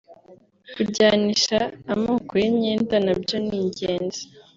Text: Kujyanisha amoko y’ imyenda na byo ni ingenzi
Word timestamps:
Kujyanisha 0.73 1.57
amoko 1.93 2.31
y’ 2.41 2.43
imyenda 2.51 2.95
na 3.05 3.13
byo 3.21 3.37
ni 3.45 3.55
ingenzi 3.61 4.23